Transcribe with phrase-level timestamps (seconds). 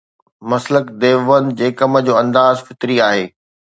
[0.49, 3.25] مسلڪ ديوبند جي ڪم جو انداز فطري آهي.